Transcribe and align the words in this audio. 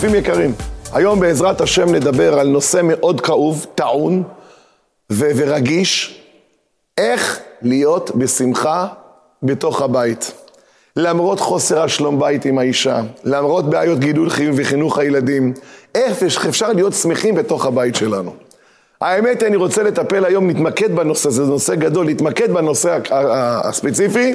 צופים 0.00 0.14
יקרים, 0.14 0.52
היום 0.92 1.20
בעזרת 1.20 1.60
השם 1.60 1.94
נדבר 1.94 2.38
על 2.38 2.48
נושא 2.48 2.80
מאוד 2.84 3.20
כאוב, 3.20 3.66
טעון 3.74 4.22
ו- 5.12 5.30
ורגיש, 5.36 6.22
איך 6.98 7.40
להיות 7.62 8.10
בשמחה 8.14 8.86
בתוך 9.42 9.82
הבית. 9.82 10.32
למרות 10.96 11.40
חוסר 11.40 11.82
השלום 11.82 12.20
בית 12.20 12.44
עם 12.44 12.58
האישה, 12.58 13.00
למרות 13.24 13.70
בעיות 13.70 13.98
גידול 13.98 14.30
חיים 14.30 14.52
וחינוך 14.56 14.98
הילדים, 14.98 15.52
איך 15.94 16.46
אפשר 16.48 16.72
להיות 16.72 16.92
שמחים 16.92 17.34
בתוך 17.34 17.66
הבית 17.66 17.94
שלנו. 17.94 18.34
האמת, 19.00 19.42
אני 19.42 19.56
רוצה 19.56 19.82
לטפל 19.82 20.24
היום, 20.24 20.50
נתמקד 20.50 20.96
בנושא, 20.96 21.30
זה 21.30 21.42
נושא 21.42 21.74
גדול, 21.74 22.06
נתמקד 22.06 22.52
בנושא 22.52 22.98
הספציפי, 23.64 24.34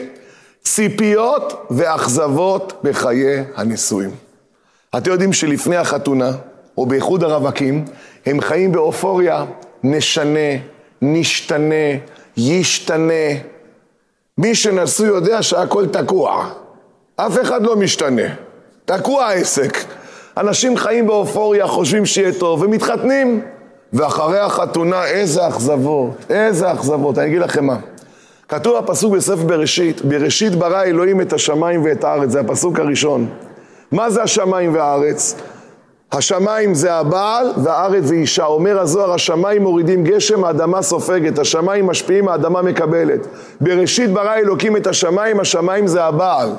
ציפיות 0.64 1.68
ואכזבות 1.70 2.74
בחיי 2.84 3.44
הנישואים. 3.56 4.25
אתם 4.98 5.12
יודעים 5.12 5.34
שלפני 5.34 5.76
החתונה, 5.76 6.32
או 6.78 6.86
באיחוד 6.86 7.24
הרווקים, 7.24 7.86
הם 8.26 8.42
חיים 8.42 8.72
באופוריה, 8.72 9.46
נשנה, 9.84 10.50
נשתנה, 11.02 11.86
ישתנה. 12.38 13.40
מי 14.38 14.56
שנשוי 14.56 15.08
יודע 15.08 15.44
שהכל 15.44 15.86
תקוע. 15.88 16.50
אף 17.16 17.42
אחד 17.42 17.64
לא 17.64 17.76
משתנה. 17.76 18.22
תקוע 18.86 19.26
העסק. 19.26 19.78
אנשים 20.38 20.78
חיים 20.78 21.08
באופוריה, 21.08 21.68
חושבים 21.68 22.06
שיהיה 22.06 22.34
טוב, 22.34 22.62
ומתחתנים. 22.62 23.42
ואחרי 23.94 24.40
החתונה, 24.40 25.06
איזה 25.06 25.48
אכזבות, 25.48 26.26
איזה 26.30 26.72
אכזבות. 26.72 27.18
אני 27.18 27.28
אגיד 27.28 27.42
לכם 27.42 27.66
מה. 27.66 27.78
כתוב 28.48 28.76
הפסוק 28.76 29.14
בספר 29.14 29.44
בראשית, 29.44 30.02
בראשית 30.06 30.56
ברא 30.56 30.84
אלוהים 30.84 31.22
את 31.22 31.34
השמיים 31.34 31.84
ואת 31.84 32.04
הארץ, 32.04 32.30
זה 32.30 32.40
הפסוק 32.40 32.80
הראשון. 32.80 33.30
מה 33.92 34.10
זה 34.10 34.24
השמיים 34.24 34.74
והארץ? 34.74 35.36
השמיים 36.12 36.74
זה 36.74 36.94
הבעל 36.94 37.52
והארץ 37.64 38.04
זה 38.04 38.16
אישה. 38.16 38.46
אומר 38.46 38.80
הזוהר, 38.80 39.14
השמיים 39.14 39.64
מורידים 39.64 40.04
גשם, 40.04 40.44
האדמה 40.44 40.82
סופגת, 40.82 41.40
השמיים 41.40 41.88
משפיעים, 41.88 42.28
האדמה 42.28 42.62
מקבלת. 42.62 43.28
בראשית 43.62 44.10
ברא 44.14 44.36
אלוקים 44.36 44.78
את 44.78 44.88
השמיים, 44.88 45.40
השמיים 45.40 45.88
זה 45.88 46.04
הבעל. 46.04 46.50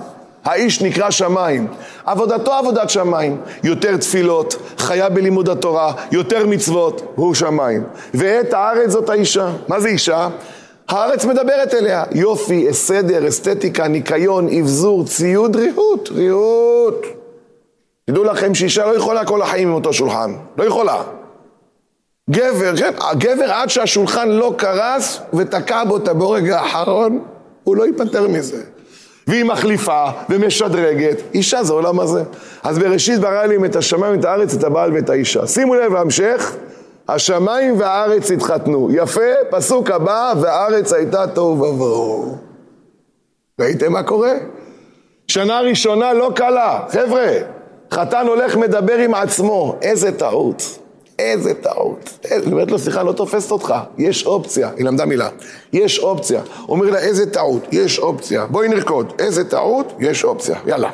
האיש 0.44 0.82
נקרא 0.82 1.10
שמיים. 1.10 1.66
עבודתו 2.06 2.52
עבודת 2.52 2.90
שמיים. 2.90 3.36
יותר 3.62 3.96
תפילות, 3.96 4.56
חיה 4.78 5.08
בלימוד 5.08 5.48
התורה, 5.48 5.92
יותר 6.12 6.46
מצוות, 6.46 7.02
הוא 7.14 7.34
שמיים. 7.34 7.82
ואת 8.14 8.54
הארץ 8.54 8.90
זאת 8.90 9.08
האישה. 9.08 9.50
מה 9.68 9.80
זה 9.80 9.88
אישה? 9.88 10.28
הארץ 10.88 11.24
מדברת 11.24 11.74
אליה. 11.74 12.04
יופי, 12.12 12.72
סדר, 12.72 13.28
אסתטיקה, 13.28 13.88
ניקיון, 13.88 14.48
אבזור, 14.60 15.04
ציוד, 15.04 15.56
ריהוט, 15.56 16.08
ריהוט. 16.14 16.75
תדעו 18.04 18.24
לכם 18.24 18.54
שאישה 18.54 18.86
לא 18.86 18.96
יכולה 18.96 19.24
כל 19.24 19.42
החיים 19.42 19.68
עם 19.68 19.74
אותו 19.74 19.92
שולחן. 19.92 20.34
לא 20.58 20.64
יכולה. 20.64 21.02
גבר, 22.30 22.76
כן, 22.76 22.92
הגבר 23.10 23.52
עד 23.52 23.70
שהשולחן 23.70 24.28
לא 24.28 24.54
קרס 24.58 25.20
ותקע 25.34 25.84
בו 25.84 25.96
את 25.96 26.08
הבורג 26.08 26.50
האחרון, 26.50 27.24
הוא 27.64 27.76
לא 27.76 27.86
ייפטר 27.86 28.28
מזה. 28.28 28.62
והיא 29.26 29.44
מחליפה 29.44 30.04
ומשדרגת, 30.28 31.22
אישה 31.34 31.62
זה 31.62 31.72
עולם 31.72 32.00
הזה. 32.00 32.22
אז 32.62 32.78
בראשית 32.78 33.20
ברא 33.20 33.44
לי 33.44 33.56
את 33.66 33.76
השמיים, 33.76 34.20
את 34.20 34.24
הארץ, 34.24 34.54
את 34.54 34.64
הבעל 34.64 34.92
ואת 34.92 35.10
האישה. 35.10 35.46
שימו 35.46 35.74
לב 35.74 35.92
להמשך, 35.92 36.56
השמיים 37.08 37.80
והארץ 37.80 38.30
התחתנו. 38.30 38.88
יפה, 38.92 39.20
פסוק 39.50 39.90
הבא, 39.90 40.32
והארץ 40.40 40.92
הייתה 40.92 41.26
תוהו 41.26 41.62
ובוהו. 41.62 42.38
ראיתם 43.60 43.92
מה 43.92 44.02
קורה? 44.02 44.32
שנה 45.28 45.60
ראשונה 45.60 46.12
לא 46.12 46.30
קלה. 46.34 46.80
חבר'ה, 46.88 47.32
חתן 47.90 48.26
הולך 48.26 48.56
מדבר 48.56 48.98
עם 48.98 49.14
עצמו, 49.14 49.76
איזה 49.82 50.18
טעות. 50.18 50.78
איזה 51.18 51.54
טעות. 51.54 52.26
אני 52.32 52.52
אומרת 52.52 52.70
לו, 52.70 52.78
סליחה, 52.78 53.02
לא 53.02 53.12
תופסת 53.12 53.50
אותך, 53.50 53.74
יש 53.98 54.26
אופציה. 54.26 54.70
היא 54.76 54.84
למדה 54.84 55.04
מילה. 55.04 55.28
יש 55.72 55.98
אופציה. 55.98 56.40
אומר 56.68 56.90
לה, 56.90 56.98
איזה 56.98 57.30
טעות? 57.30 57.66
יש 57.72 57.98
אופציה. 57.98 58.46
בואי 58.46 58.68
נרקוד. 58.68 59.12
איזה 59.18 59.50
טעות? 59.50 59.92
יש 60.00 60.24
אופציה. 60.24 60.56
יאללה. 60.66 60.90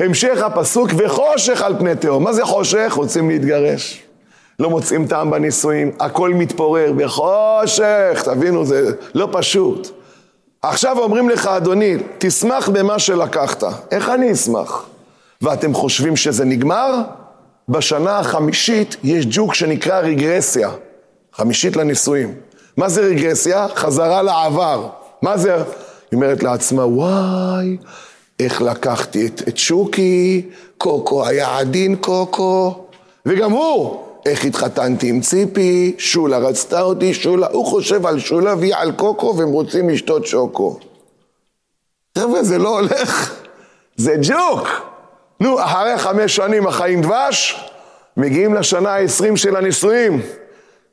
המשך 0.00 0.42
הפסוק, 0.42 0.90
וחושך 0.96 1.62
על 1.62 1.78
פני 1.78 1.96
תהום. 1.96 2.24
מה 2.24 2.32
זה 2.32 2.44
חושך? 2.44 2.92
רוצים 2.96 3.30
להתגרש. 3.30 4.02
לא 4.58 4.70
מוצאים 4.70 5.06
טעם 5.06 5.30
בנישואים, 5.30 5.92
הכל 6.00 6.34
מתפורר 6.34 6.92
בחושך, 6.92 8.22
תבינו, 8.24 8.64
זה 8.64 8.90
לא 9.14 9.28
פשוט. 9.32 9.95
עכשיו 10.68 10.98
אומרים 10.98 11.28
לך, 11.28 11.46
אדוני, 11.46 11.96
תשמח 12.18 12.68
במה 12.68 12.98
שלקחת. 12.98 13.64
איך 13.90 14.08
אני 14.08 14.32
אשמח? 14.32 14.86
ואתם 15.42 15.74
חושבים 15.74 16.16
שזה 16.16 16.44
נגמר? 16.44 16.94
בשנה 17.68 18.18
החמישית 18.18 18.96
יש 19.04 19.26
ג'וק 19.30 19.54
שנקרא 19.54 20.00
רגרסיה. 20.00 20.70
חמישית 21.32 21.76
לנישואים. 21.76 22.34
מה 22.76 22.88
זה 22.88 23.00
רגרסיה? 23.00 23.66
חזרה 23.74 24.22
לעבר. 24.22 24.88
מה 25.22 25.38
זה? 25.38 25.54
היא 25.54 25.62
אומרת 26.12 26.42
לעצמה, 26.42 26.86
וואי, 26.86 27.76
איך 28.40 28.62
לקחתי 28.62 29.26
את, 29.26 29.42
את 29.48 29.56
שוקי, 29.56 30.48
קוקו 30.78 31.26
היה 31.26 31.58
עדין 31.58 31.96
קוקו, 31.96 32.84
וגם 33.26 33.50
הוא, 33.50 34.05
איך 34.26 34.44
התחתנתי 34.44 35.08
עם 35.08 35.20
ציפי, 35.20 35.94
שולה 35.98 36.38
רצתה 36.38 36.80
אותי, 36.80 37.14
שולה, 37.14 37.46
הוא 37.46 37.66
חושב 37.66 38.06
על 38.06 38.18
שולה 38.18 38.54
והיא 38.54 38.74
על 38.74 38.92
קוקו 38.92 39.34
והם 39.36 39.48
רוצים 39.48 39.88
לשתות 39.88 40.26
שוקו. 40.26 40.78
חבר'ה, 42.18 42.42
זה 42.42 42.58
לא 42.58 42.78
הולך, 42.78 43.34
זה 43.96 44.16
ג'וק. 44.22 44.68
נו, 45.40 45.64
אחרי 45.64 45.98
חמש 45.98 46.36
שנים 46.36 46.66
החיים 46.66 47.02
דבש, 47.02 47.68
מגיעים 48.16 48.54
לשנה 48.54 48.94
העשרים 48.94 49.36
של 49.36 49.56
הנישואים. 49.56 50.22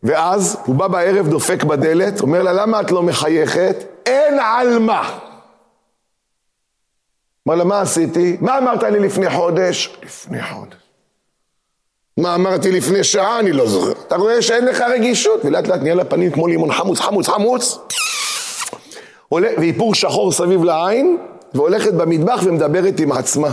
ואז 0.03 0.57
הוא 0.65 0.75
בא 0.75 0.87
בערב, 0.87 1.27
דופק 1.27 1.63
בדלת, 1.63 2.21
אומר 2.21 2.43
לה, 2.43 2.53
למה 2.53 2.81
את 2.81 2.91
לא 2.91 3.03
מחייכת? 3.03 3.75
אין 4.05 4.39
על 4.39 4.79
מה. 4.79 5.19
אמר 7.47 7.55
לה, 7.55 7.63
מה 7.63 7.81
עשיתי? 7.81 8.37
מה 8.41 8.57
אמרת 8.57 8.83
לי 8.83 8.99
לפני 8.99 9.29
חודש? 9.29 9.97
לפני 10.03 10.43
חודש. 10.43 10.82
מה 12.17 12.35
אמרתי 12.35 12.71
לפני 12.71 13.03
שעה? 13.03 13.39
אני 13.39 13.51
לא 13.51 13.67
זוכר. 13.67 13.91
אתה 13.91 14.15
רואה 14.15 14.41
שאין 14.41 14.65
לך 14.65 14.81
רגישות, 14.81 15.45
ולאט 15.45 15.67
לאט 15.67 15.81
נהיה 15.81 15.95
לה 15.95 16.05
פנים 16.05 16.31
כמו 16.31 16.47
לימון 16.47 16.71
חמוץ, 16.71 16.99
חמוץ, 16.99 17.27
חמוץ. 17.27 17.79
ואיפור 19.31 19.95
שחור 19.95 20.31
סביב 20.31 20.63
לעין, 20.63 21.17
והולכת 21.53 21.93
במטבח 21.93 22.41
ומדברת 22.43 22.99
עם 22.99 23.11
עצמה. 23.11 23.49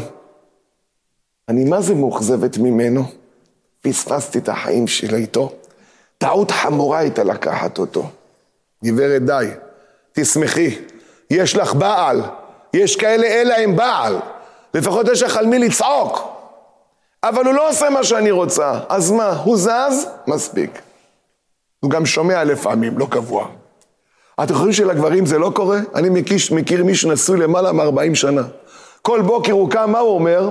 אני 1.48 1.64
מה 1.64 1.80
זה 1.80 1.94
מאוכזבת 1.94 2.58
ממנו? 2.58 3.04
פספסתי 3.80 4.38
את 4.38 4.48
החיים 4.48 4.86
שלי 4.86 5.16
איתו. 5.16 5.52
טעות 6.18 6.50
חמורה 6.50 6.98
הייתה 6.98 7.24
לקחת 7.24 7.78
אותו. 7.78 8.06
גברת, 8.84 9.22
די, 9.22 9.46
תשמחי. 10.12 10.78
יש 11.30 11.56
לך 11.56 11.74
בעל. 11.74 12.22
יש 12.74 12.96
כאלה, 12.96 13.26
אין 13.26 13.48
להם 13.48 13.76
בעל. 13.76 14.16
לפחות 14.74 15.08
יש 15.08 15.22
לך 15.22 15.36
על 15.36 15.46
מי 15.46 15.58
לצעוק. 15.58 16.39
אבל 17.24 17.44
הוא 17.44 17.54
לא 17.54 17.70
עושה 17.70 17.90
מה 17.90 18.04
שאני 18.04 18.30
רוצה. 18.30 18.80
אז 18.88 19.10
מה, 19.10 19.28
הוא 19.28 19.56
זז? 19.56 20.06
מספיק. 20.26 20.80
הוא 21.80 21.90
גם 21.90 22.06
שומע 22.06 22.44
לפעמים, 22.44 22.98
לא 22.98 23.06
קבוע. 23.10 23.48
אתם 24.42 24.54
חושבים 24.54 24.72
שלגברים 24.72 25.26
זה 25.26 25.38
לא 25.38 25.52
קורה? 25.54 25.78
אני 25.94 26.08
מכיר, 26.08 26.36
מכיר 26.50 26.84
מישהו 26.84 27.12
נשוי 27.12 27.40
למעלה 27.40 27.72
מ-40 27.72 28.14
שנה. 28.14 28.42
כל 29.02 29.22
בוקר 29.22 29.52
הוא 29.52 29.70
קם, 29.70 29.90
מה 29.90 29.98
הוא 29.98 30.14
אומר? 30.14 30.50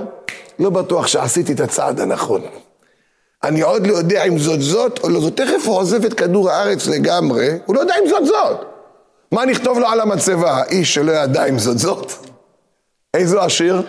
לא 0.58 0.70
בטוח 0.70 1.06
שעשיתי 1.06 1.52
את 1.52 1.60
הצעד 1.60 2.00
הנכון. 2.00 2.40
אני 3.44 3.60
עוד 3.60 3.86
לא 3.86 3.92
יודע 3.92 4.24
אם 4.24 4.38
זאת 4.38 4.60
זאת 4.60 4.98
או 5.02 5.08
לא 5.08 5.20
זאת. 5.20 5.36
תכף 5.36 5.66
הוא 5.66 5.76
עוזב 5.76 6.04
את 6.04 6.14
כדור 6.14 6.50
הארץ 6.50 6.86
לגמרי, 6.86 7.48
הוא 7.66 7.76
לא 7.76 7.80
יודע 7.80 7.94
אם 8.02 8.08
זאת 8.08 8.26
זאת. 8.26 8.64
מה 9.32 9.44
נכתוב 9.44 9.78
לו 9.78 9.86
על 9.86 10.00
המצבה? 10.00 10.52
האיש 10.52 10.94
שלא 10.94 11.12
ידע 11.12 11.44
אם 11.44 11.58
זאת 11.58 11.78
זאת. 11.78 12.12
איזו 13.14 13.40
השיר? 13.40 13.82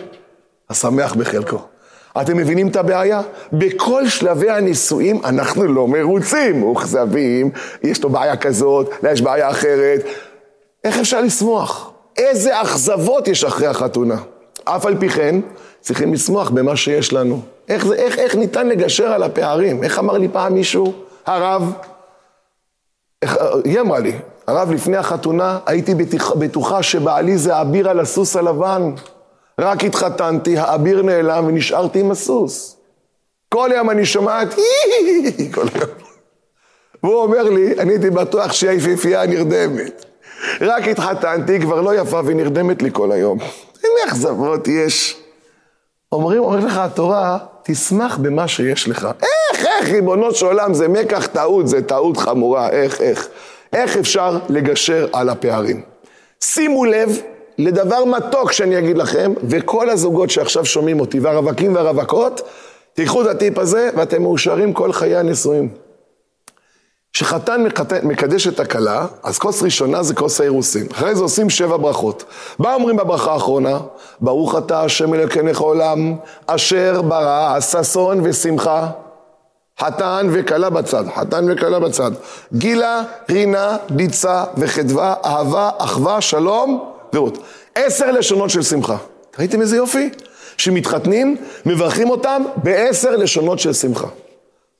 השמח 0.69 1.13
בחלקו. 1.13 1.70
אתם 2.21 2.37
מבינים 2.37 2.67
את 2.67 2.75
הבעיה? 2.75 3.21
בכל 3.53 4.07
שלבי 4.07 4.49
הנישואים 4.49 5.21
אנחנו 5.25 5.63
לא 5.63 5.87
מרוצים, 5.87 6.59
מאוכזבים, 6.59 7.51
יש 7.83 8.03
לו 8.03 8.09
בעיה 8.09 8.37
כזאת, 8.37 8.89
יש 9.11 9.21
בעיה 9.21 9.49
אחרת. 9.49 10.03
איך 10.83 10.99
אפשר 10.99 11.21
לשמוח? 11.21 11.91
איזה 12.17 12.61
אכזבות 12.61 13.27
יש 13.27 13.43
אחרי 13.43 13.67
החתונה? 13.67 14.15
אף 14.63 14.85
על 14.85 14.97
פי 14.99 15.09
כן, 15.09 15.35
צריכים 15.79 16.13
לשמוח 16.13 16.49
במה 16.49 16.75
שיש 16.75 17.13
לנו. 17.13 17.41
איך, 17.69 17.85
זה, 17.85 17.95
איך, 17.95 18.19
איך 18.19 18.35
ניתן 18.35 18.67
לגשר 18.67 19.11
על 19.11 19.23
הפערים? 19.23 19.83
איך 19.83 19.99
אמר 19.99 20.17
לי 20.17 20.27
פעם 20.27 20.53
מישהו? 20.53 20.93
הרב, 21.25 21.73
איך, 23.21 23.37
היא 23.63 23.79
אמרה 23.79 23.99
לי, 23.99 24.13
הרב, 24.47 24.71
לפני 24.71 24.97
החתונה 24.97 25.59
הייתי 25.65 25.95
בטוח, 25.95 26.31
בטוחה 26.31 26.83
שבעלי 26.83 27.37
זה 27.37 27.61
אביר 27.61 27.89
על 27.89 27.99
הסוס 27.99 28.35
הלבן. 28.35 28.91
רק 29.59 29.83
התחתנתי, 29.83 30.57
האביר 30.57 31.01
נעלם 31.01 31.45
ונשארתי 31.47 31.99
עם 31.99 32.11
הסוס. 32.11 32.77
כל 33.49 33.69
יום 33.75 33.89
אני 33.89 34.05
שומעת, 34.05 34.53
כל 35.53 35.65
יום. 35.75 35.89
והוא 37.03 37.23
אומר 37.23 37.43
לי, 37.43 37.79
אני 37.79 37.91
הייתי 37.93 38.09
בטוח 38.09 38.53
שהיא 38.53 38.69
היפיפייה 38.69 39.25
נרדמת. 39.25 40.05
רק 40.61 40.87
התחתנתי, 40.87 41.59
כבר 41.59 41.81
לא 41.81 41.95
יפה 41.95 42.21
ונרדמת 42.25 42.81
לי 42.81 42.89
כל 42.93 43.11
היום. 43.11 43.39
איזה 43.75 44.07
אכזבות 44.07 44.67
יש. 44.67 45.17
אומרים, 46.11 46.39
אומרים 46.39 46.65
לך 46.65 46.77
התורה, 46.77 47.37
תשמח 47.63 48.17
במה 48.17 48.47
שיש 48.47 48.87
לך. 48.87 49.07
איך, 49.21 49.65
איך, 49.65 49.89
ריבונו 49.89 50.33
של 50.33 50.45
עולם, 50.45 50.73
זה 50.73 50.87
מקח 50.87 51.27
טעות, 51.27 51.67
זה 51.67 51.81
טעות 51.81 52.17
חמורה, 52.17 52.69
איך, 52.69 53.01
איך. 53.01 53.27
איך 53.73 53.97
אפשר 53.97 54.37
לגשר 54.49 55.07
על 55.13 55.29
הפערים? 55.29 55.81
שימו 56.43 56.85
לב 56.85 57.21
לדבר 57.57 58.05
מתוק 58.05 58.51
שאני 58.51 58.77
אגיד 58.79 58.97
לכם, 58.97 59.33
וכל 59.43 59.89
הזוגות 59.89 60.29
שעכשיו 60.29 60.65
שומעים 60.65 60.99
אותי, 60.99 61.19
והרווקים 61.19 61.75
והרווקות, 61.75 62.41
תיקחו 62.93 63.21
את 63.21 63.27
הטיפ 63.27 63.57
הזה 63.57 63.89
ואתם 63.95 64.21
מאושרים 64.21 64.73
כל 64.73 64.93
חיי 64.93 65.15
הנישואים. 65.15 65.69
כשחתן 67.13 67.63
מקדש 68.03 68.47
את 68.47 68.59
הכלה, 68.59 69.05
אז 69.23 69.37
כוס 69.39 69.63
ראשונה 69.63 70.03
זה 70.03 70.13
כוס 70.13 70.41
האירוסין. 70.41 70.87
אחרי 70.91 71.15
זה 71.15 71.23
עושים 71.23 71.49
שבע 71.49 71.77
ברכות. 71.77 72.23
מה 72.59 72.73
אומרים 72.73 72.97
בברכה 72.97 73.33
האחרונה? 73.33 73.79
ברוך 74.21 74.57
אתה 74.57 74.81
השם 74.81 75.13
אלוקינו 75.13 75.51
עולם, 75.57 76.15
אשר 76.47 77.01
ברא 77.01 77.59
ששון 77.59 78.21
ושמחה. 78.23 78.89
חתן 79.79 80.27
וכלה 80.31 80.69
בצד, 80.69 81.03
חתן 81.15 81.45
וכלה 81.51 81.79
בצד. 81.79 82.11
גילה, 82.53 83.01
רינה, 83.29 83.77
דיצה 83.91 84.43
וחדווה, 84.57 85.15
אהבה, 85.25 85.69
אחווה, 85.77 86.21
שלום 86.21 86.90
ורעות. 87.13 87.37
עשר 87.75 88.11
לשונות 88.11 88.49
של 88.49 88.61
שמחה. 88.61 88.97
ראיתם 89.39 89.61
איזה 89.61 89.77
יופי? 89.77 90.09
שמתחתנים, 90.57 91.37
מברכים 91.65 92.09
אותם 92.09 92.43
בעשר 92.55 93.15
לשונות 93.15 93.59
של 93.59 93.73
שמחה. 93.73 94.07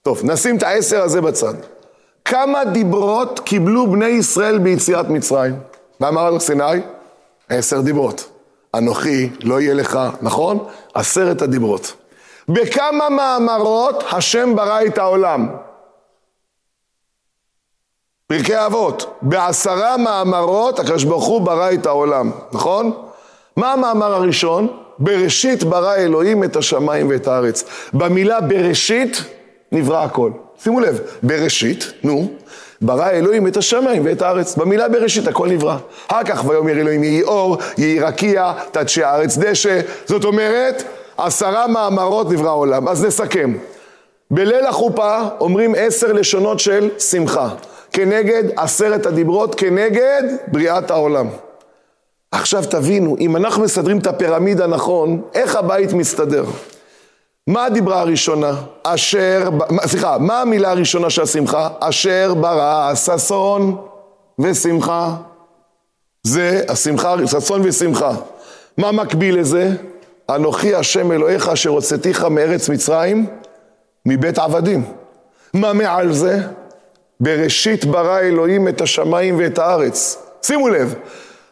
טוב, 0.03 0.21
נשים 0.23 0.57
את 0.57 0.63
העשר 0.63 1.01
הזה 1.01 1.21
בצד. 1.21 1.53
כמה 2.25 2.65
דיברות 2.65 3.39
קיבלו 3.39 3.91
בני 3.91 4.05
ישראל 4.05 4.57
ביציאת 4.57 5.09
מצרים? 5.09 5.55
מה 5.99 6.07
אמר 6.07 6.25
על 6.25 6.39
סיני? 6.39 6.81
עשר 7.49 7.81
דיברות. 7.81 8.29
אנוכי 8.75 9.29
לא 9.43 9.61
יהיה 9.61 9.73
לך, 9.73 9.99
נכון? 10.21 10.65
עשרת 10.93 11.41
הדיברות. 11.41 11.93
בכמה 12.49 13.09
מאמרות 13.09 14.03
השם 14.11 14.55
ברא 14.55 14.81
את 14.85 14.97
העולם? 14.97 15.47
פרקי 18.31 18.65
אבות, 18.65 19.17
בעשרה 19.21 19.97
מאמרות 19.97 20.79
הקדוש 20.79 21.03
ברוך 21.03 21.25
הוא 21.25 21.41
ברא 21.41 21.71
את 21.71 21.85
העולם, 21.85 22.31
נכון? 22.51 22.91
מה 23.57 23.73
המאמר 23.73 24.13
הראשון? 24.13 24.67
בראשית 24.99 25.63
ברא 25.63 25.95
אלוהים 25.95 26.43
את 26.43 26.55
השמיים 26.55 27.09
ואת 27.09 27.27
הארץ. 27.27 27.63
במילה 27.93 28.41
בראשית 28.41 29.23
נברא 29.71 30.03
הכל. 30.03 30.31
שימו 30.63 30.79
לב, 30.79 30.99
בראשית, 31.23 31.91
נו, 32.03 32.31
ברא 32.81 33.09
אלוהים 33.09 33.47
את 33.47 33.57
השמיים 33.57 34.05
ואת 34.05 34.21
הארץ. 34.21 34.55
במילה 34.55 34.89
בראשית 34.89 35.27
הכל 35.27 35.47
נברא. 35.47 35.77
אחר 36.07 36.23
כך 36.23 36.45
ויאמר 36.45 36.71
אלוהים 36.71 37.03
יהי 37.03 37.23
אור, 37.23 37.57
יהי 37.77 37.99
רקיע, 37.99 38.53
תדשי 38.71 39.03
הארץ 39.03 39.37
דשא. 39.37 39.79
זאת 40.05 40.23
אומרת, 40.23 40.83
עשרה 41.17 41.67
מאמרות 41.67 42.31
נברא 42.31 42.49
העולם. 42.49 42.87
אז 42.87 43.05
נסכם. 43.05 43.53
בליל 44.31 44.65
החופה 44.65 45.19
אומרים 45.39 45.75
עשר 45.77 46.11
לשונות 46.11 46.59
של 46.59 46.89
שמחה. 46.99 47.49
כנגד 47.91 48.43
עשרת 48.55 49.05
הדיברות, 49.05 49.55
כנגד 49.55 50.23
בריאת 50.47 50.91
העולם. 50.91 51.27
עכשיו 52.31 52.63
תבינו, 52.69 53.15
אם 53.19 53.35
אנחנו 53.35 53.63
מסדרים 53.63 53.97
את 53.97 54.07
הפירמידה 54.07 54.67
נכון, 54.67 55.21
איך 55.33 55.55
הבית 55.55 55.93
מסתדר? 55.93 56.45
מה 57.47 57.65
הדיברה 57.65 57.99
הראשונה? 57.99 58.55
אשר, 58.83 59.49
סליחה, 59.85 60.17
מה 60.17 60.41
המילה 60.41 60.71
הראשונה 60.71 61.09
של 61.09 61.21
השמחה? 61.21 61.69
אשר 61.79 62.33
ברא 62.33 62.91
ששון 62.95 63.77
ושמחה. 64.39 65.15
זה 66.23 66.63
השמחה, 66.69 67.15
ששון 67.27 67.61
ושמחה. 67.63 68.11
מה 68.77 68.91
מקביל 68.91 69.39
לזה? 69.39 69.69
אנוכי 70.29 70.75
השם 70.75 71.11
אלוהיך 71.11 71.49
אשר 71.49 71.69
הוצאתיך 71.69 72.23
מארץ 72.23 72.69
מצרים, 72.69 73.25
מבית 74.05 74.39
עבדים. 74.39 74.83
מה 75.53 75.73
מעל 75.73 76.13
זה? 76.13 76.39
בראשית 77.21 77.85
ברא 77.85 78.19
אלוהים 78.19 78.67
את 78.67 78.81
השמיים 78.81 79.39
ואת 79.39 79.59
הארץ. 79.59 80.17
שימו 80.41 80.69
לב, 80.69 80.95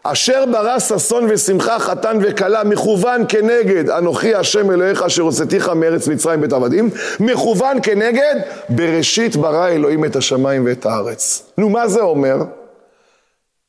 אשר 0.04 0.46
ברא 0.52 0.80
ששון 0.80 1.26
ושמחה 1.30 1.80
חתן 1.80 2.18
וכלה 2.22 2.64
מכוון 2.64 3.26
כנגד 3.28 3.90
אנוכי 3.90 4.36
השם 4.36 4.72
אלוהיך 4.72 5.04
אשר 5.04 5.22
הוצאתיך 5.22 5.70
מארץ 5.70 6.08
מצרים 6.08 6.42
בית 6.42 6.54
עבדים 6.54 6.90
מכוון 7.20 7.78
כנגד 7.84 8.36
בראשית 8.70 9.36
ברא 9.36 9.68
אלוהים 9.68 10.06
את 10.06 10.16
השמיים 10.16 10.66
ואת 10.66 10.86
הארץ. 10.86 11.52
נו 11.58 11.70
מה 11.70 11.88
זה 11.88 12.02
אומר? 12.02 12.36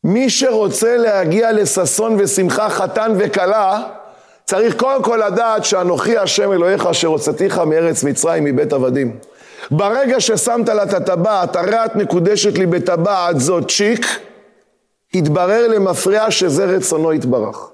מי 0.05 0.31
שרוצה 0.31 0.97
להגיע 0.97 1.53
לששון 1.53 2.17
ושמחה 2.19 2.69
חתן 2.69 3.13
וכלה 3.19 3.83
צריך 4.45 4.77
קודם 4.77 5.03
כל 5.03 5.21
לדעת 5.27 5.65
שאנוכי 5.65 6.19
השם 6.19 6.53
אלוהיך 6.53 6.87
אשר 6.87 7.09
הוצאתיך 7.09 7.59
מארץ 7.59 8.05
מצרים 8.05 8.45
מבית 8.45 8.73
עבדים. 8.73 9.17
ברגע 9.71 10.21
ששמת 10.21 10.69
לה 10.69 10.83
את 10.83 10.95
הטבעת, 10.95 11.57
הרעת 11.57 11.97
מקודשת 11.97 12.59
לי 12.59 12.67
בטבעת 12.67 13.41
זאת 13.41 13.71
צ'יק, 13.71 14.07
התברר 15.15 15.69
למפרע 15.69 16.31
שזה 16.31 16.65
רצונו 16.65 17.13
יתברך. 17.13 17.71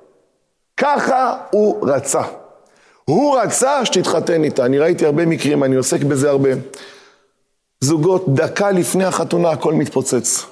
ככה 0.77 1.37
הוא 1.51 1.89
רצה. 1.89 2.23
הוא 3.05 3.39
רצה 3.39 3.85
שתתחתן 3.85 4.45
איתה. 4.45 4.65
אני 4.65 4.79
ראיתי 4.79 5.07
הרבה 5.07 5.27
מקרים, 5.27 5.65
אני 5.65 5.77
עוסק 5.77 6.03
בזה 6.03 6.31
הרבה. 6.31 6.51
זוגות, 7.81 8.35
דקה 8.35 8.71
לפני 8.71 9.05
החתונה 9.05 9.51
הכל 9.51 9.73
מתפוצץ. 9.73 10.47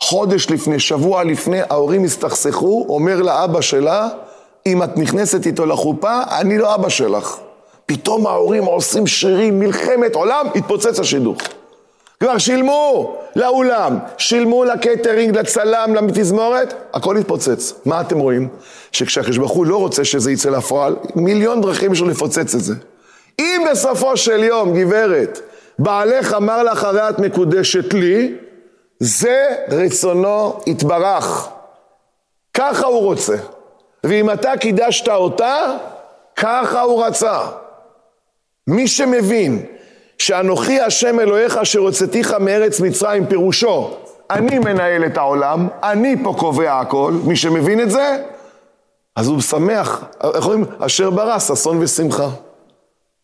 חודש 0.00 0.50
לפני, 0.50 0.80
שבוע 0.80 1.24
לפני, 1.24 1.60
ההורים 1.60 2.04
הסתכסכו, 2.04 2.86
אומר 2.88 3.22
לאבא 3.22 3.60
שלה, 3.60 4.08
אם 4.66 4.82
את 4.82 4.98
נכנסת 4.98 5.46
איתו 5.46 5.66
לחופה, 5.66 6.22
אני 6.40 6.58
לא 6.58 6.74
אבא 6.74 6.88
שלך. 6.88 7.36
פתאום 7.86 8.26
ההורים 8.26 8.64
עושים 8.64 9.06
שרירים, 9.06 9.60
מלחמת 9.60 10.14
עולם, 10.14 10.46
התפוצץ 10.54 11.00
השידוך. 11.00 11.38
כבר 12.20 12.38
שילמו 12.38 13.16
לאולם, 13.36 13.98
שילמו 14.18 14.64
לקייטרינג, 14.64 15.38
לצלם, 15.38 15.94
לתזמורת, 15.94 16.74
הכל 16.94 17.16
התפוצץ. 17.16 17.74
מה 17.84 18.00
אתם 18.00 18.18
רואים? 18.18 18.48
שכשהקדוש 18.92 19.38
ברוך 19.38 19.52
הוא 19.52 19.66
לא 19.66 19.76
רוצה 19.76 20.04
שזה 20.04 20.32
יצא 20.32 20.50
לפועל, 20.50 20.96
מיליון 21.14 21.60
דרכים 21.60 21.92
יש 21.92 22.00
לו 22.00 22.08
לפוצץ 22.08 22.54
את 22.54 22.60
זה. 22.60 22.74
אם 23.38 23.66
בסופו 23.70 24.16
של 24.16 24.42
יום, 24.42 24.74
גברת, 24.74 25.40
בעלך 25.78 26.34
אמר 26.34 26.62
לך 26.62 26.84
הרי 26.84 27.08
את 27.08 27.18
מקודשת 27.18 27.94
לי, 27.94 28.34
זה 28.98 29.48
רצונו 29.68 30.60
יתברך. 30.66 31.48
ככה 32.54 32.86
הוא 32.86 33.02
רוצה. 33.02 33.36
ואם 34.04 34.30
אתה 34.30 34.52
קידשת 34.60 35.08
אותה, 35.08 35.76
ככה 36.36 36.80
הוא 36.80 37.04
רצה. 37.04 37.40
מי 38.68 38.88
שמבין 38.88 39.62
שאנוכי 40.18 40.80
השם 40.80 41.20
אלוהיך 41.20 41.56
אשר 41.56 41.78
הוצאתיך 41.78 42.34
מארץ 42.40 42.80
מצרים, 42.80 43.26
פירושו, 43.26 43.90
אני 44.30 44.58
מנהל 44.58 45.06
את 45.06 45.16
העולם, 45.16 45.68
אני 45.82 46.16
פה 46.22 46.34
קובע 46.38 46.80
הכל, 46.80 47.12
מי 47.24 47.36
שמבין 47.36 47.80
את 47.80 47.90
זה, 47.90 48.22
אז 49.16 49.28
הוא 49.28 49.40
שמח, 49.40 50.04
איך 50.34 50.44
אומרים? 50.44 50.64
אשר 50.78 51.10
ברא, 51.10 51.38
ששון 51.38 51.78
ושמחה. 51.82 52.28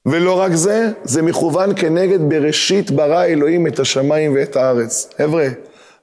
ולא 0.06 0.40
רק 0.40 0.52
זה, 0.52 0.90
זה 1.04 1.23
מכוון 1.23 1.73
כנגד 1.76 2.28
בראשית 2.28 2.90
ברא 2.90 3.25
אלוהים 3.25 3.66
את 3.66 3.78
השמיים 3.78 4.35
ואת 4.35 4.56
הארץ. 4.56 5.11
חבר'ה, 5.18 5.49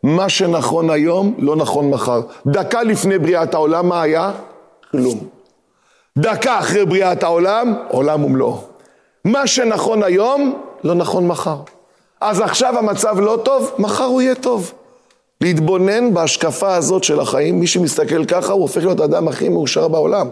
מה 0.03 0.29
שנכון 0.29 0.89
היום, 0.89 1.35
לא 1.37 1.55
נכון 1.55 1.89
מחר. 1.89 2.21
דקה 2.47 2.83
לפני 2.83 3.19
בריאת 3.19 3.53
העולם, 3.53 3.89
מה 3.89 4.01
היה? 4.01 4.31
כלום. 4.91 5.27
דקה 6.17 6.59
אחרי 6.59 6.85
בריאת 6.85 7.23
העולם, 7.23 7.73
עולם 7.87 8.23
ומלואו. 8.23 8.66
מה 9.27 9.47
שנכון 9.47 10.03
היום, 10.03 10.61
לא 10.83 10.95
נכון 10.95 11.27
מחר. 11.27 11.57
אז 12.21 12.39
עכשיו 12.39 12.77
המצב 12.77 13.19
לא 13.19 13.39
טוב, 13.43 13.71
מחר 13.79 14.03
הוא 14.03 14.21
יהיה 14.21 14.35
טוב. 14.35 14.71
להתבונן 15.41 16.13
בהשקפה 16.13 16.75
הזאת 16.75 17.03
של 17.03 17.19
החיים, 17.19 17.59
מי 17.59 17.67
שמסתכל 17.67 18.25
ככה, 18.25 18.53
הוא 18.53 18.61
הופך 18.61 18.83
להיות 18.83 18.99
האדם 18.99 19.27
הכי 19.27 19.49
מאושר 19.49 19.87
בעולם. 19.87 20.27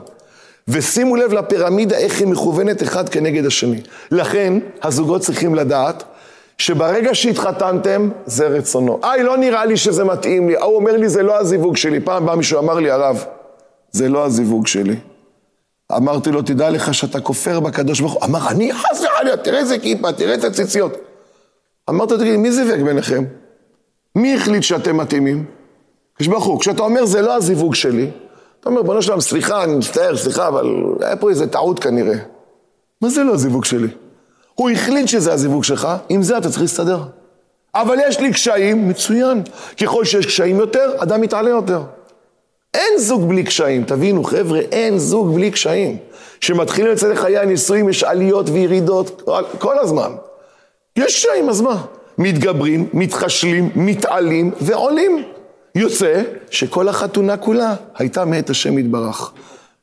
ושימו 0.68 1.16
לב 1.16 1.34
לפירמידה, 1.34 1.98
איך 1.98 2.20
היא 2.20 2.28
מכוונת 2.28 2.84
אחד 2.84 3.10
כנגד 3.10 3.46
השני. 3.46 3.82
לכן, 4.12 4.54
הזוגות 4.84 5.22
צריכים 5.22 5.56
לדעת 5.56 6.04
שברגע 6.58 7.16
שהתחתנתם, 7.16 8.10
זה 8.26 8.48
רצונו. 8.48 9.00
איי, 9.04 9.24
לא 9.24 9.38
נראה 9.38 9.66
לי 9.66 9.78
שזה 9.78 10.04
מתאים 10.04 10.50
לי. 10.50 10.56
הוא 10.56 10.76
אומר 10.76 10.98
לי, 10.98 11.10
זה 11.10 11.24
לא 11.24 11.40
הזיווג 11.40 11.78
שלי. 11.78 12.00
פעם 12.00 12.26
בא 12.26 12.36
מישהו 12.36 12.60
אמר 12.60 12.80
לי, 12.80 12.92
הרב, 12.92 13.26
זה 13.92 14.10
לא 14.10 14.26
הזיווג 14.26 14.68
שלי. 14.68 14.96
אמרתי 15.92 16.32
לו, 16.32 16.42
תדע 16.42 16.70
לך 16.70 16.94
שאתה 16.94 17.22
כופר 17.22 17.60
בקדוש 17.60 18.00
ברוך 18.00 18.14
הוא. 18.14 18.24
אמר, 18.24 18.50
אני 18.50 18.74
חס 18.74 19.04
וחלילה, 19.04 19.38
תראה 19.38 19.60
איזה 19.60 19.80
כיפה, 19.80 20.12
תראה 20.12 20.34
את 20.34 20.44
הציציות. 20.44 20.94
אמרתי 21.90 22.14
לו, 22.14 22.20
תגיד, 22.20 22.36
מי 22.36 22.52
זיווג 22.52 22.82
ביניכם? 22.82 23.24
מי 24.16 24.36
החליט 24.36 24.64
שאתם 24.64 24.98
מתאימים? 24.98 25.46
קדוש 26.14 26.28
ברוך 26.28 26.46
הוא, 26.46 26.60
כשאתה 26.60 26.84
אומר, 26.84 27.06
זה 27.06 27.22
לא 27.22 27.36
הזיווג 27.36 27.76
שלי, 27.76 28.10
אתה 28.60 28.70
אומר, 28.70 28.82
בוא 28.82 28.98
נשלם, 28.98 29.22
סליחה, 29.22 29.64
אני 29.64 29.76
מצטער, 29.76 30.18
סליחה, 30.18 30.48
אבל 30.48 30.66
היה 31.02 31.16
פה 31.16 31.30
איזה 31.30 31.48
טעות 31.48 31.80
כנראה. 31.80 32.18
מה 33.02 33.10
זה 33.10 33.24
לא 33.24 33.34
הזיווג 33.34 33.66
שלי? 33.66 33.88
הוא 34.56 34.70
החליט 34.70 35.08
שזה 35.08 35.34
הזיווג 35.34 35.64
שלך, 35.64 35.88
עם 36.10 36.24
זה 36.24 36.38
אתה 36.38 36.50
צריך 36.50 36.62
להסתדר. 36.62 37.00
אבל 37.76 37.98
יש 38.08 38.20
לי 38.20 38.32
קשיים, 38.34 38.90
מצוין. 38.90 39.44
ככל 39.82 40.06
שיש 40.06 40.26
קשיים 40.26 40.56
יותר, 40.56 40.92
אדם 40.98 41.22
מתעלה 41.22 41.50
יותר. 41.50 41.82
אין 42.76 42.98
זוג 42.98 43.30
בלי 43.30 43.44
קשיים, 43.44 43.84
תבינו 43.84 44.24
חבר'ה, 44.24 44.60
אין 44.60 44.98
זוג 44.98 45.36
בלי 45.36 45.52
קשיים. 45.52 45.98
כשמתחילים 46.42 46.92
לצאת 46.92 47.12
לחיי 47.12 47.38
הנישואים 47.38 47.90
יש 47.90 48.04
עליות 48.04 48.50
וירידות 48.50 49.22
כל 49.60 49.80
הזמן. 49.80 50.12
יש 50.96 51.16
קשיים, 51.16 51.50
אז 51.50 51.62
מה? 51.62 51.82
מתגברים, 52.18 52.90
מתחשלים, 52.94 53.70
מתעלים 53.76 54.52
ועולים. 54.62 55.24
יוצא 55.76 56.22
שכל 56.52 56.88
החתונה 56.88 57.38
כולה 57.38 57.76
הייתה 57.96 58.26
מאת 58.26 58.50
השם 58.50 58.78
יתברך. 58.78 59.32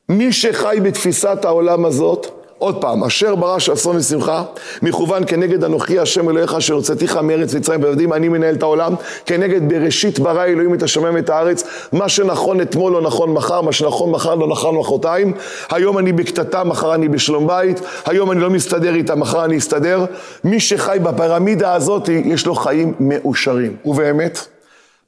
מי 0.09 0.33
שחי 0.33 0.77
בתפיסת 0.83 1.45
העולם 1.45 1.85
הזאת, 1.85 2.42
עוד 2.63 2.81
פעם, 2.81 3.03
אשר 3.03 3.35
ברא 3.35 3.59
ששון 3.59 3.97
ושמחה, 3.97 4.43
מכוון 4.81 5.23
כנגד 5.27 5.63
אנוכי 5.63 5.99
השם 5.99 6.29
אלוהיך 6.29 6.53
אשר 6.53 6.73
הוצאתיך 6.73 7.17
מארץ 7.17 7.55
מצרים 7.55 7.83
ועבדים, 7.83 8.13
אני 8.13 8.29
מנהל 8.29 8.55
את 8.55 8.63
העולם, 8.63 8.93
כנגד 9.25 9.73
בראשית 9.73 10.19
ברא 10.19 10.43
אלוהים 10.45 10.73
את 10.73 10.83
השמיים 10.83 11.15
ואת 11.15 11.29
הארץ, 11.29 11.63
מה 11.91 12.09
שנכון 12.09 12.61
אתמול 12.61 12.91
לא 12.93 13.01
נכון 13.01 13.33
מחר, 13.33 13.61
מה 13.61 13.71
שנכון 13.71 14.11
מחר 14.11 14.35
לא 14.35 14.47
נכון 14.47 14.75
מחרתיים, 14.75 15.33
היום 15.69 15.97
אני 15.97 16.13
בקטטה, 16.13 16.63
מחר 16.63 16.95
אני 16.95 17.07
בשלום 17.07 17.47
בית, 17.47 17.81
היום 18.05 18.31
אני 18.31 18.41
לא 18.41 18.49
מסתדר 18.49 18.95
איתה, 18.95 19.15
מחר 19.15 19.45
אני 19.45 19.57
אסתדר. 19.57 20.05
מי 20.43 20.59
שחי 20.59 20.97
בפירמידה 21.03 21.73
הזאת, 21.73 22.09
יש 22.09 22.45
לו 22.45 22.55
חיים 22.55 22.93
מאושרים. 22.99 23.75
ובאמת, 23.85 24.52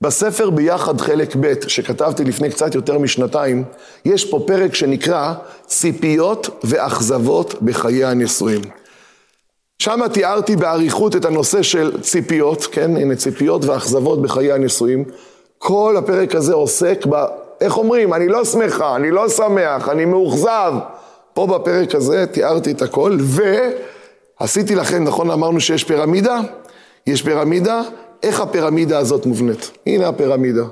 בספר 0.01 0.49
ביחד 0.49 1.01
חלק 1.01 1.35
ב', 1.39 1.53
שכתבתי 1.67 2.23
לפני 2.23 2.49
קצת 2.49 2.75
יותר 2.75 2.97
משנתיים, 2.97 3.63
יש 4.05 4.25
פה 4.25 4.43
פרק 4.47 4.75
שנקרא 4.75 5.33
ציפיות 5.65 6.59
ואכזבות 6.63 7.55
בחיי 7.61 8.05
הנישואים. 8.05 8.61
שם 9.79 10.01
תיארתי 10.13 10.55
באריכות 10.55 11.15
את 11.15 11.25
הנושא 11.25 11.61
של 11.61 12.01
ציפיות, 12.01 12.67
כן, 12.71 12.97
הנה 12.97 13.15
ציפיות 13.15 13.65
ואכזבות 13.65 14.21
בחיי 14.21 14.51
הנישואים. 14.51 15.05
כל 15.57 15.95
הפרק 15.97 16.35
הזה 16.35 16.53
עוסק 16.53 17.05
ב... 17.09 17.25
איך 17.61 17.77
אומרים? 17.77 18.13
אני 18.13 18.27
לא 18.27 18.45
שמחה, 18.45 18.95
אני 18.95 19.11
לא 19.11 19.29
שמח, 19.29 19.89
אני 19.89 20.05
מאוכזב. 20.05 20.73
פה 21.33 21.47
בפרק 21.47 21.95
הזה 21.95 22.25
תיארתי 22.25 22.71
את 22.71 22.81
הכל, 22.81 23.17
ועשיתי 24.39 24.75
לכם, 24.75 25.03
נכון 25.03 25.31
אמרנו 25.31 25.59
שיש 25.59 25.83
פירמידה? 25.83 26.39
יש 27.07 27.21
פירמידה, 27.21 27.81
איך 28.25 28.41
הפירמידה 28.41 28.97
הזאת 28.97 29.25
מובנית? 29.25 29.71
הנה 29.85 30.07
הפירמידה. 30.07 30.63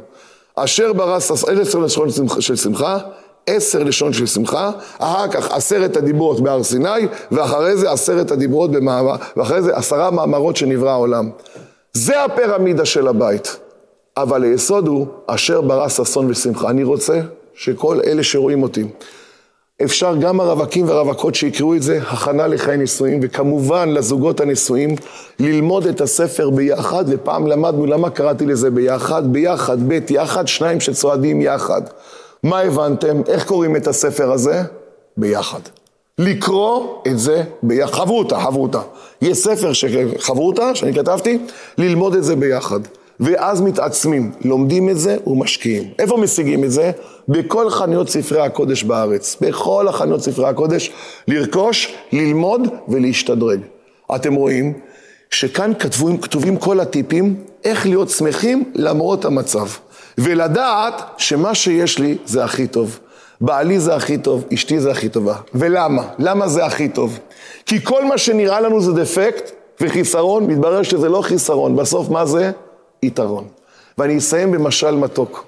אשר 0.55 0.93
ברא 0.93 1.15
עשר 1.15 1.79
לשון 1.79 2.10
של 2.39 2.55
שמחה, 2.55 2.98
עשר 3.48 3.83
לשון 3.83 4.13
של 4.13 4.25
שמחה, 4.25 4.72
אחר 4.98 5.27
כך 5.27 5.51
עשרת 5.51 5.98
הדיברות 5.98 6.39
בהר 6.39 6.63
סיני, 6.63 7.07
ואחרי 7.31 7.77
זה 7.77 7.91
עשרת 7.91 8.31
הדיברות 8.31 8.72
במאמר, 8.72 9.15
ואחרי 9.38 9.62
זה 9.62 9.75
עשרה 9.75 10.12
מאמרות 10.12 10.55
שנברא 10.55 10.89
העולם. 10.89 11.29
זה 11.93 12.24
הפירמידה 12.24 12.86
של 12.86 13.07
הבית. 13.07 13.57
אבל 14.17 14.43
היסוד 14.43 14.88
הוא 14.88 15.07
אשר 15.27 15.62
ברא 15.62 15.89
ששון 15.89 16.29
ושמחה. 16.29 16.69
אני 16.69 16.83
רוצה 16.83 17.22
שכל 17.53 18.00
אלה 18.05 18.24
שרואים 18.24 18.63
אותי, 18.63 18.83
אפשר 19.84 20.16
גם 20.16 20.40
הרווקים 20.40 20.88
והרווקות 20.88 21.36
שיקראו 21.36 21.75
את 21.75 21.84
זה, 21.84 22.00
הכנה 22.08 22.48
לחיי 22.48 22.78
נישואים, 22.78 23.20
וכמובן 23.24 23.90
לזוגות 23.90 24.40
הנשואים, 24.40 24.96
ללמוד 25.40 25.88
את 25.88 26.02
הספר 26.02 26.50
ביחד, 26.50 27.06
ופעם 27.08 27.48
למדנו, 27.48 27.86
למה 27.86 28.10
קראתי 28.10 28.46
לזה 28.46 28.72
ביחד? 28.72 29.34
ביחד, 29.34 29.88
בית 29.88 30.12
יחד, 30.12 30.48
שניים 30.48 30.80
שצועדים 30.80 31.42
יחד. 31.42 31.82
מה 32.44 32.60
הבנתם? 32.60 33.22
איך 33.28 33.46
קוראים 33.46 33.75
את 33.75 33.88
הספר 33.88 34.32
הזה? 34.32 34.62
ביחד. 35.18 35.60
לקרוא 36.18 37.02
את 37.08 37.20
זה 37.20 37.44
ביחד. 37.63 37.94
חברותא, 37.94 38.40
חברותא. 38.40 38.80
יש 39.22 39.38
ספר 39.38 39.74
שחברותא, 39.74 40.74
שאני 40.74 40.94
כתבתי, 40.94 41.38
ללמוד 41.78 42.16
את 42.16 42.24
זה 42.24 42.36
ביחד. 42.36 42.80
ואז 43.20 43.62
מתעצמים, 43.62 44.32
לומדים 44.46 44.89
את 44.89 44.98
זה 44.98 45.17
ומשקיעים. 45.27 45.84
איפה 46.00 46.17
משיגים 46.17 46.63
את 46.63 46.72
זה? 46.72 46.91
בכל 47.27 47.70
חנויות 47.70 48.10
ספרי 48.10 48.41
הקודש 48.41 48.84
בארץ. 48.84 49.38
בכל 49.41 49.88
החנויות 49.88 50.22
ספרי 50.22 50.48
הקודש, 50.48 50.91
לרכוש, 51.27 51.93
ללמוד 52.12 52.62
ולהשתדרג. 52.88 53.60
אתם 54.15 54.34
רואים 54.34 54.74
שכאן 55.29 55.72
כתובים, 55.79 56.17
כתובים 56.17 56.58
כל 56.58 56.79
הטיפים 56.79 57.36
איך 57.63 57.86
להיות 57.86 58.10
שמחים 58.10 58.63
למרות 58.75 59.25
המצב. 59.25 59.67
ולדעת 60.17 61.01
שמה 61.17 61.55
שיש 61.55 62.00
לי 62.00 62.17
זה 62.25 62.43
הכי 62.43 62.67
טוב. 62.67 63.00
בעלי 63.41 63.79
זה 63.79 63.96
הכי 63.96 64.17
טוב, 64.17 64.43
אשתי 64.53 64.79
זה 64.79 64.91
הכי 64.91 65.10
טובה. 65.10 65.36
ולמה? 65.53 66.03
למה 66.20 66.48
זה 66.48 66.65
הכי 66.65 66.89
טוב? 66.89 67.20
כי 67.65 67.82
כל 67.84 68.05
מה 68.05 68.17
שנראה 68.17 68.62
לנו 68.62 68.82
זה 68.82 68.91
דפקט 68.91 69.51
וחיסרון, 69.82 70.48
מתברר 70.48 70.84
שזה 70.84 71.10
לא 71.10 71.22
חיסרון. 71.22 71.75
בסוף 71.75 72.10
מה 72.10 72.25
זה? 72.25 72.51
יתרון. 73.03 73.48
ואני 73.98 74.17
אסיים 74.17 74.51
במשל 74.51 74.95
מתוק. 74.95 75.45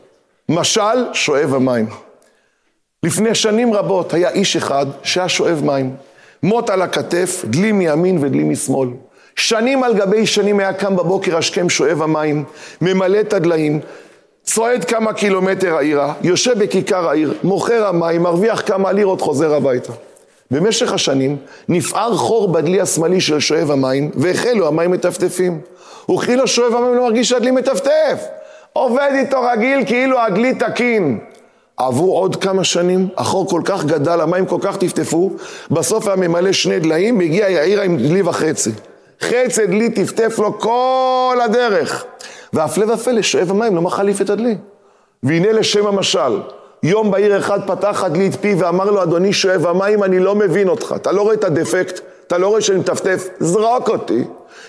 משל 0.50 1.14
שואב 1.14 1.54
המים. 1.54 1.86
לפני 3.04 3.36
שנים 3.36 3.74
רבות 3.74 4.14
היה 4.14 4.30
איש 4.30 4.56
אחד 4.56 4.86
שהיה 5.04 5.30
שואב 5.30 5.62
מים. 5.64 5.96
מוט 6.44 6.70
על 6.70 6.82
הכתף, 6.82 7.46
דלי 7.46 7.72
מימין 7.72 8.24
ודלי 8.24 8.44
משמאל. 8.44 8.90
שנים 9.36 9.84
על 9.84 9.94
גבי 9.94 10.26
שנים 10.26 10.60
היה 10.60 10.74
קם 10.74 10.96
בבוקר 10.96 11.38
השכם 11.38 11.70
שואב 11.70 12.02
המים, 12.02 12.44
ממלא 12.82 13.20
את 13.20 13.34
הדליים, 13.34 13.80
צועד 14.44 14.86
כמה 14.86 15.14
קילומטר 15.14 15.76
העירה, 15.76 16.14
יושב 16.22 16.60
בכיכר 16.60 17.10
העיר, 17.10 17.34
מוכר 17.44 17.88
המים, 17.88 18.24
מרוויח 18.24 18.62
כמה 18.66 18.92
לירות, 18.92 19.22
חוזר 19.22 19.54
הביתה. 19.54 19.94
במשך 20.56 20.94
השנים 20.94 21.38
נפער 21.70 22.16
חור 22.16 22.48
בדלי 22.48 22.82
השמאלי 22.82 23.22
של 23.22 23.40
שואב 23.40 23.72
המים, 23.72 24.12
והחלו 24.16 24.68
המים 24.68 24.92
מטפטפים. 24.92 25.62
וכאילו 26.10 26.48
שואב 26.48 26.76
המים 26.76 26.96
לא 26.96 27.04
מרגיש 27.04 27.30
שהדלי 27.30 27.52
מטפטף. 27.52 28.24
עובד 28.74 29.10
איתו 29.16 29.42
רגיל 29.42 29.86
כאילו 29.86 30.20
הדלי 30.20 30.56
תקין. 30.56 31.20
עברו 31.78 32.18
עוד 32.18 32.36
כמה 32.36 32.64
שנים, 32.64 33.08
החור 33.18 33.50
כל 33.50 33.62
כך 33.66 33.86
גדל, 33.86 34.22
המים 34.22 34.46
כל 34.46 34.58
כך 34.62 34.78
טפטפו, 34.78 35.32
בסוף 35.72 36.08
היה 36.08 36.16
ממלא 36.16 36.52
שני 36.52 36.80
דליים, 36.80 37.18
והגיע 37.18 37.46
העירה 37.46 37.84
עם 37.84 37.98
דלי 37.98 38.22
וחצי. 38.22 38.72
חצי 39.22 39.68
דלי 39.68 39.90
טפטף 39.90 40.40
לו 40.40 40.60
כל 40.60 41.38
הדרך. 41.44 42.06
והפלא 42.54 42.94
ופלא, 42.94 43.22
שואב 43.22 43.52
המים 43.52 43.76
לא 43.76 43.82
מחליף 43.82 44.22
את 44.22 44.30
הדלי. 44.30 44.56
והנה 45.24 45.52
לשם 45.52 45.88
המשל, 45.88 46.40
יום 46.86 47.12
בהיר 47.12 47.38
אחד 47.38 47.60
פתח 47.68 48.04
הדלי 48.04 48.28
את 48.28 48.36
פי 48.36 48.56
ואמר 48.56 48.86
לו, 48.86 49.04
אדוני 49.04 49.34
שואב 49.34 49.68
המים, 49.68 50.04
אני 50.04 50.20
לא 50.20 50.36
מבין 50.36 50.70
אותך. 50.70 50.96
אתה 50.96 51.12
לא 51.12 51.22
רואה 51.22 51.34
את 51.34 51.44
הדפקט, 51.44 52.00
אתה 52.28 52.38
לא 52.38 52.48
רואה 52.48 52.62
שאני 52.62 52.80
מטפטף, 52.80 53.28
זרוק 53.40 53.90
אותי. 53.90 54.24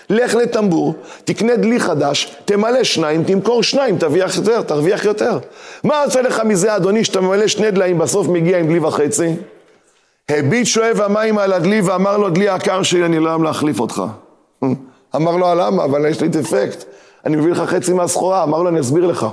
לך 0.09 0.35
לטמבור, 0.35 0.93
תקנה 1.23 1.55
דלי 1.55 1.79
חדש, 1.79 2.35
תמלא 2.45 2.83
שניים, 2.83 3.23
תמכור 3.23 3.63
שניים, 3.63 3.97
תרוויח 3.97 4.37
יותר, 4.37 4.61
תרוויח 4.61 5.05
יותר. 5.05 5.37
מה 5.83 6.01
יוצא 6.05 6.21
לך 6.21 6.41
מזה, 6.45 6.75
אדוני, 6.75 7.03
שאתה 7.03 7.21
ממלא 7.21 7.47
שני 7.47 7.71
דליים, 7.71 7.97
בסוף 7.97 8.27
מגיע 8.27 8.57
עם 8.57 8.67
דלי 8.67 8.79
וחצי? 8.79 9.35
הביט 10.29 10.65
שואב 10.65 11.01
המים 11.01 11.37
על 11.37 11.53
הדלי 11.53 11.81
ואמר 11.81 12.17
לו, 12.17 12.29
דלי 12.29 12.49
העקר 12.49 12.83
שלי, 12.83 13.05
אני 13.05 13.19
לא 13.19 13.29
אוהב 13.29 13.43
להחליף 13.43 13.79
אותך. 13.79 14.03
אמר 15.15 15.35
לו, 15.35 15.47
למה? 15.55 15.83
אבל 15.83 16.05
יש 16.05 16.21
לי 16.21 16.27
דפקט. 16.27 16.83
אני 17.25 17.35
מביא 17.35 17.51
לך 17.51 17.59
חצי 17.59 17.93
מהסחורה. 17.93 18.43
אמר 18.43 18.61
לו, 18.61 18.69
אני 18.69 18.79
אסביר 18.79 19.05
לך. 19.05 19.27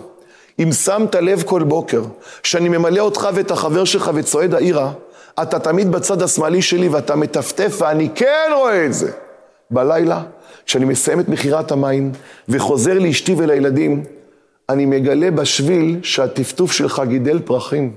אם 0.58 0.72
שמת 0.72 1.14
לב 1.14 1.42
כל 1.46 1.62
בוקר, 1.62 2.02
שאני 2.42 2.68
ממלא 2.68 3.00
אותך 3.00 3.28
ואת 3.34 3.50
החבר 3.50 3.84
שלך 3.84 4.10
וצועד 4.14 4.54
העירה, 4.54 4.92
אתה 5.42 5.58
תמיד 5.58 5.92
בצד 5.92 6.22
השמאלי 6.22 6.62
שלי 6.62 6.88
ואתה 6.88 7.16
מטפטף 7.16 7.76
ואני 7.78 8.08
כן 8.14 8.50
רואה 8.54 8.86
את 8.86 8.94
זה. 8.94 9.10
בלילה, 9.70 10.22
כשאני 10.66 10.84
מסיים 10.84 11.20
את 11.20 11.28
מכירת 11.28 11.72
המים 11.72 12.12
וחוזר 12.48 12.98
לאשתי 12.98 13.34
ולילדים, 13.38 14.04
אני 14.68 14.86
מגלה 14.86 15.30
בשביל 15.30 16.00
שהטפטוף 16.02 16.72
שלך 16.72 17.02
גידל 17.08 17.38
פרחים. 17.44 17.92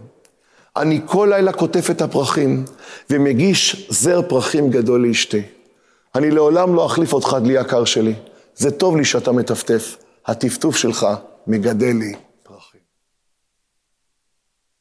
אני 0.78 1.02
כל 1.06 1.28
לילה 1.32 1.52
קוטף 1.52 1.90
את 1.90 2.02
הפרחים 2.02 2.66
ומגיש 3.10 3.88
זר 3.90 4.22
פרחים 4.22 4.70
גדול 4.70 5.08
לאשתי. 5.08 5.42
אני 6.16 6.32
לעולם 6.32 6.76
לא 6.76 6.86
אחליף 6.86 7.14
אותך, 7.14 7.38
דלי 7.44 7.54
יקר 7.54 7.86
שלי. 7.86 8.14
זה 8.56 8.72
טוב 8.72 8.98
לי 8.98 9.06
שאתה 9.06 9.32
מטפטף. 9.32 9.98
הטפטוף 10.26 10.76
שלך 10.76 11.08
מגדל 11.48 11.96
לי. 12.00 12.27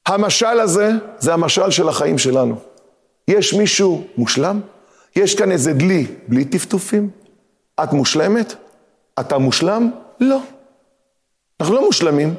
המשל 0.07 0.61
הזה, 0.61 0.91
זה 1.19 1.33
המשל 1.33 1.71
של 1.71 1.89
החיים 1.89 2.19
שלנו. 2.19 2.57
יש 3.29 3.55
מישהו 3.55 4.05
מושלם? 4.17 4.61
יש 5.17 5.35
כאן 5.35 5.53
איזה 5.53 5.73
דלי 5.73 6.07
בלי 6.29 6.45
טפטופים? 6.45 7.11
את 7.83 7.93
מושלמת? 7.93 8.55
אתה 9.21 9.39
מושלם? 9.39 9.91
לא. 10.21 10.39
אנחנו 11.61 11.75
לא 11.75 11.87
מושלמים. 11.87 12.35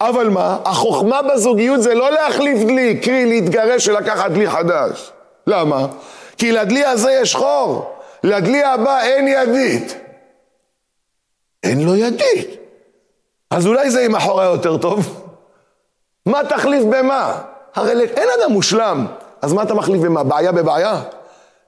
אבל 0.00 0.28
מה? 0.28 0.58
החוכמה 0.64 1.22
בזוגיות 1.22 1.82
זה 1.82 1.94
לא 1.94 2.10
להחליף 2.10 2.58
דלי, 2.58 3.00
קרי 3.00 3.26
להתגרש 3.26 3.88
ולקחת 3.88 4.30
דלי 4.30 4.50
חדש. 4.50 5.12
למה? 5.46 5.86
כי 6.36 6.52
לדלי 6.52 6.84
הזה 6.84 7.12
יש 7.12 7.34
חור, 7.34 7.90
לדלי 8.24 8.64
הבא 8.64 9.00
אין 9.00 9.28
ידית. 9.28 9.96
אין 11.62 11.84
לו 11.84 11.96
ידית. 11.96 12.48
אז 13.50 13.66
אולי 13.66 13.90
זה 13.90 14.04
עם 14.04 14.14
החור 14.14 14.40
היותר 14.40 14.76
טוב? 14.76 15.27
מה 16.28 16.44
תחליף 16.48 16.84
במה? 16.84 17.38
הרי 17.74 18.02
אין 18.02 18.28
אדם 18.40 18.52
מושלם, 18.52 19.06
אז 19.42 19.52
מה 19.52 19.62
אתה 19.62 19.74
מחליף 19.74 20.02
במה? 20.02 20.22
בעיה 20.22 20.52
בבעיה? 20.52 21.00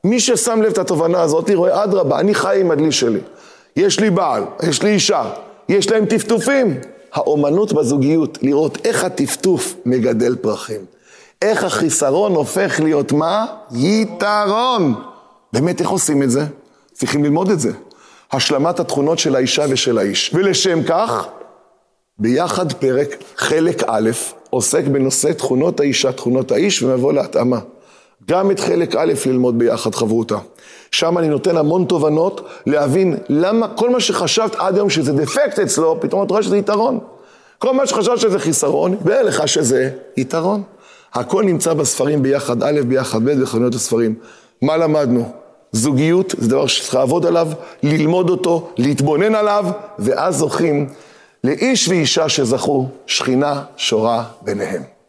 מי 0.04 0.20
ששם 0.20 0.62
לב 0.62 0.72
את 0.72 0.78
התובנה 0.78 1.20
הזאת, 1.20 1.50
רואה, 1.54 1.84
אדרבה, 1.84 2.18
אני 2.18 2.34
חי 2.34 2.60
עם 2.60 2.70
הדלי 2.70 2.92
שלי. 2.92 3.20
יש 3.76 4.00
לי 4.00 4.10
בעל, 4.10 4.44
יש 4.62 4.82
לי 4.82 4.90
אישה, 4.90 5.22
יש 5.68 5.90
להם 5.90 6.06
טפטופים. 6.06 6.80
האומנות 7.12 7.72
בזוגיות, 7.72 8.38
לראות 8.42 8.78
איך 8.84 9.04
הטפטוף 9.04 9.74
מגדל 9.86 10.36
פרחים. 10.36 10.80
איך 11.42 11.64
החיסרון 11.64 12.34
הופך 12.34 12.80
להיות 12.80 13.12
מה? 13.12 13.46
יתרון. 13.72 14.94
באמת, 15.52 15.80
איך 15.80 15.90
עושים 15.90 16.22
את 16.22 16.30
זה? 16.30 16.44
צריכים 16.92 17.24
ללמוד 17.24 17.50
את 17.50 17.60
זה. 17.60 17.70
השלמת 18.32 18.80
התכונות 18.80 19.18
של 19.18 19.36
האישה 19.36 19.64
ושל 19.68 19.98
האיש. 19.98 20.30
ולשם 20.34 20.82
כך, 20.82 21.26
ביחד 22.18 22.72
פרק, 22.72 23.16
חלק 23.36 23.82
א', 23.86 24.10
עוסק 24.50 24.84
בנושא 24.84 25.32
תכונות 25.32 25.80
האישה, 25.80 26.12
תכונות 26.12 26.52
האיש, 26.52 26.82
ונבוא 26.82 27.12
להתאמה. 27.12 27.58
גם 28.28 28.50
את 28.50 28.60
חלק 28.60 28.96
א' 28.96 29.12
ללמוד 29.26 29.58
ביחד 29.58 29.94
חברותה. 29.94 30.36
שם 30.90 31.18
אני 31.18 31.28
נותן 31.28 31.56
המון 31.56 31.84
תובנות 31.84 32.48
להבין 32.66 33.16
למה 33.28 33.68
כל 33.68 33.90
מה 33.90 34.00
שחשבת 34.00 34.54
עד 34.54 34.74
היום 34.74 34.90
שזה 34.90 35.12
דפקט 35.12 35.58
אצלו, 35.58 36.00
פתאום 36.00 36.22
את 36.22 36.30
רואה 36.30 36.42
שזה 36.42 36.56
יתרון. 36.56 36.98
כל 37.58 37.74
מה 37.74 37.86
שחשבת 37.86 38.18
שזה 38.18 38.38
חיסרון, 38.38 38.96
ואין 39.04 39.26
לך 39.26 39.48
שזה 39.48 39.90
יתרון. 40.16 40.62
הכל 41.14 41.44
נמצא 41.44 41.74
בספרים 41.74 42.22
ביחד 42.22 42.62
א', 42.62 42.80
ביחד 42.88 43.24
ב', 43.24 43.30
בחנויות 43.30 43.74
הספרים. 43.74 44.14
מה 44.62 44.76
למדנו? 44.76 45.32
זוגיות 45.72 46.34
זה 46.38 46.48
דבר 46.48 46.66
שצריך 46.66 46.94
לעבוד 46.94 47.26
עליו, 47.26 47.48
ללמוד 47.82 48.30
אותו, 48.30 48.68
להתבונן 48.76 49.34
עליו, 49.34 49.64
ואז 49.98 50.36
זוכים 50.36 50.86
לאיש 51.44 51.88
ואישה 51.88 52.28
שזכו, 52.28 52.88
שכינה 53.06 53.64
שורה 53.76 54.24
ביניהם. 54.42 54.99